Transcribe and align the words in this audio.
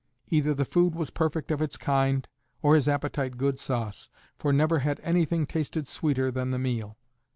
Either 0.31 0.55
the 0.55 0.65
food 0.65 0.95
was 0.95 1.11
perfect 1.11 1.51
of 1.51 1.61
its 1.61 1.77
kind 1.77 2.27
or 2.63 2.73
his 2.73 2.89
appetite 2.89 3.37
good 3.37 3.59
sauce, 3.59 4.09
for 4.39 4.51
never 4.51 4.79
had 4.79 4.99
anything 5.03 5.45
tasted 5.45 5.87
sweeter 5.87 6.31
than 6.31 6.49
the 6.49 6.57
meal. 6.57 6.97